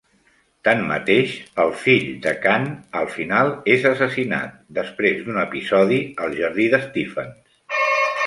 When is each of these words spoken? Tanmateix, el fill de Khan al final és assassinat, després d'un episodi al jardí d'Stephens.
Tanmateix, 0.67 1.33
el 1.63 1.73
fill 1.81 2.07
de 2.23 2.33
Khan 2.45 2.63
al 3.01 3.09
final 3.17 3.53
és 3.75 3.85
assassinat, 3.91 4.55
després 4.79 5.21
d'un 5.27 5.37
episodi 5.45 5.99
al 6.25 6.33
jardí 6.41 6.69
d'Stephens. 6.75 7.55